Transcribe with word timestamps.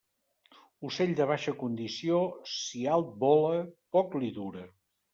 Ocell 0.89 1.13
de 1.19 1.27
baixa 1.33 1.53
condició, 1.65 2.23
si 2.57 2.83
alt 2.97 3.15
vola, 3.27 3.63
poc 3.99 4.21
li 4.21 4.35
dura. 4.43 4.69